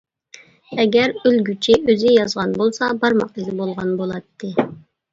[0.83, 4.55] ئەگەر ئۆلگۈچى ئۆزى يازغان بولسا بارماق ئىزى بولغان بولاتتى.